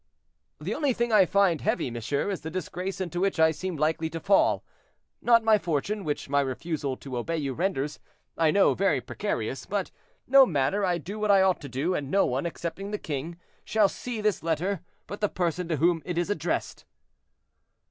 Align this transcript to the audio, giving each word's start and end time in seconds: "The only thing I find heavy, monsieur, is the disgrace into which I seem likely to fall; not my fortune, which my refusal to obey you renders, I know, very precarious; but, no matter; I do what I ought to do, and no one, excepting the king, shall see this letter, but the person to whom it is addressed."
"The 0.59 0.73
only 0.73 0.93
thing 0.93 1.11
I 1.13 1.27
find 1.27 1.61
heavy, 1.61 1.91
monsieur, 1.91 2.31
is 2.31 2.41
the 2.41 2.49
disgrace 2.49 2.99
into 2.99 3.19
which 3.19 3.39
I 3.39 3.51
seem 3.51 3.77
likely 3.77 4.09
to 4.09 4.19
fall; 4.19 4.63
not 5.21 5.43
my 5.43 5.59
fortune, 5.59 6.03
which 6.03 6.27
my 6.27 6.41
refusal 6.41 6.97
to 6.97 7.17
obey 7.19 7.37
you 7.37 7.53
renders, 7.53 7.99
I 8.35 8.49
know, 8.49 8.73
very 8.73 8.99
precarious; 8.99 9.67
but, 9.67 9.91
no 10.25 10.43
matter; 10.47 10.83
I 10.83 10.97
do 10.97 11.19
what 11.19 11.29
I 11.29 11.43
ought 11.43 11.61
to 11.61 11.69
do, 11.69 11.93
and 11.93 12.09
no 12.09 12.25
one, 12.25 12.47
excepting 12.47 12.89
the 12.89 12.97
king, 12.97 13.37
shall 13.63 13.87
see 13.87 14.21
this 14.21 14.41
letter, 14.41 14.81
but 15.05 15.21
the 15.21 15.29
person 15.29 15.67
to 15.67 15.77
whom 15.77 16.01
it 16.03 16.17
is 16.17 16.31
addressed." 16.31 16.83